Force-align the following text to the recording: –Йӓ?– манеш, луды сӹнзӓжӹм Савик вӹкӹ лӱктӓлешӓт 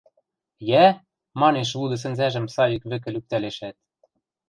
–Йӓ?– 0.69 0.85
манеш, 1.41 1.69
луды 1.79 1.97
сӹнзӓжӹм 2.01 2.45
Савик 2.55 2.83
вӹкӹ 2.89 3.09
лӱктӓлешӓт 3.13 3.75